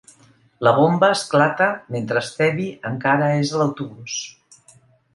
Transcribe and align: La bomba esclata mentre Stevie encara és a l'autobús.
La 0.67 0.71
bomba 0.79 1.09
esclata 1.17 1.69
mentre 1.97 2.25
Stevie 2.31 2.81
encara 2.93 3.31
és 3.45 3.55
a 3.55 3.63
l'autobús. 3.63 4.21